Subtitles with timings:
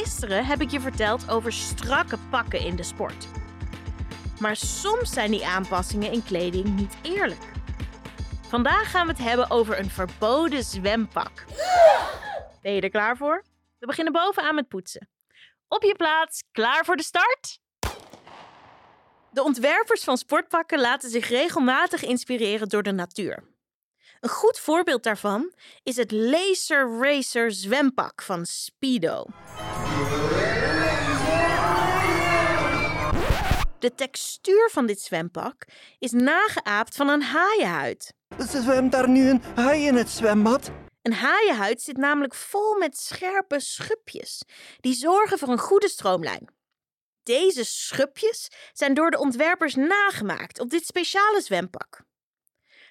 [0.00, 3.26] Gisteren heb ik je verteld over strakke pakken in de sport.
[4.38, 7.42] Maar soms zijn die aanpassingen in kleding niet eerlijk.
[8.48, 11.44] Vandaag gaan we het hebben over een verboden zwempak.
[12.62, 13.44] Ben je er klaar voor?
[13.78, 15.08] We beginnen bovenaan met poetsen.
[15.68, 17.58] Op je plaats, klaar voor de start?
[19.30, 23.42] De ontwerpers van sportpakken laten zich regelmatig inspireren door de natuur.
[24.20, 29.26] Een goed voorbeeld daarvan is het Laser Racer zwempak van Speedo.
[33.78, 35.64] De textuur van dit zwempak
[35.98, 38.14] is nageaapt van een haaienhuid.
[38.38, 40.70] Ze zwemt daar nu een haai in het zwembad.
[41.02, 44.42] Een haaienhuid zit namelijk vol met scherpe schubjes,
[44.80, 46.48] die zorgen voor een goede stroomlijn.
[47.22, 52.02] Deze schubjes zijn door de ontwerpers nagemaakt op dit speciale zwempak.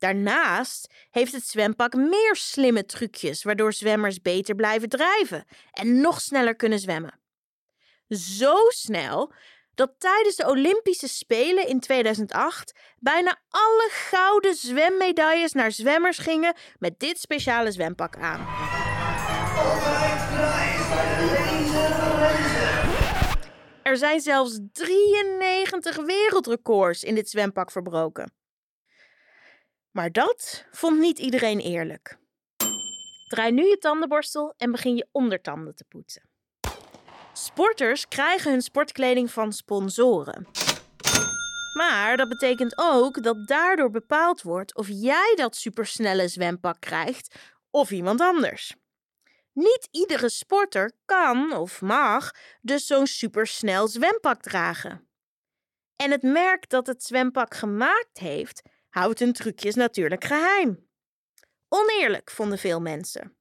[0.00, 6.56] Daarnaast heeft het zwempak meer slimme trucjes, waardoor zwemmers beter blijven drijven en nog sneller
[6.56, 7.20] kunnen zwemmen.
[8.08, 9.32] Zo snel
[9.74, 16.98] dat tijdens de Olympische Spelen in 2008 bijna alle gouden zwemmedailles naar zwemmers gingen met
[16.98, 18.46] dit speciale zwempak aan.
[23.82, 28.39] Er zijn zelfs 93 wereldrecords in dit zwempak verbroken.
[29.90, 32.18] Maar dat vond niet iedereen eerlijk.
[33.28, 36.28] Draai nu je tandenborstel en begin je ondertanden te poetsen.
[37.32, 40.46] Sporters krijgen hun sportkleding van sponsoren.
[41.72, 47.34] Maar dat betekent ook dat daardoor bepaald wordt of jij dat supersnelle zwempak krijgt
[47.70, 48.74] of iemand anders.
[49.52, 55.08] Niet iedere sporter kan of mag dus zo'n supersnel zwempak dragen.
[55.96, 60.88] En het merk dat het zwempak gemaakt heeft, houdt hun trucjes natuurlijk geheim.
[61.68, 63.36] Oneerlijk, vonden veel mensen.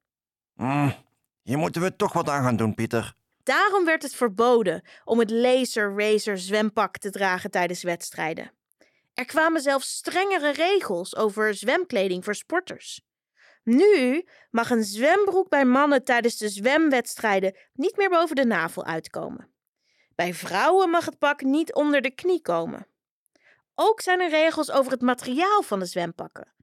[0.54, 0.94] Mm,
[1.42, 3.14] hier moeten we toch wat aan gaan doen, Pieter.
[3.44, 8.52] Daarom werd het verboden om het Laser Racer zwempak te dragen tijdens wedstrijden.
[9.14, 13.02] Er kwamen zelfs strengere regels over zwemkleding voor sporters.
[13.64, 19.54] Nu mag een zwembroek bij mannen tijdens de zwemwedstrijden niet meer boven de navel uitkomen.
[20.16, 22.88] Bij vrouwen mag het pak niet onder de knie komen.
[23.82, 26.54] Ook zijn er regels over het materiaal van de zwempakken.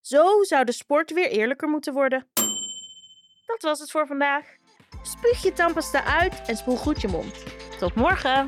[0.00, 2.26] Zo zou de sport weer eerlijker moeten worden.
[3.46, 4.46] Dat was het voor vandaag.
[5.02, 7.44] Spuug je tandpasta uit en spoel goed je mond.
[7.78, 8.46] Tot morgen!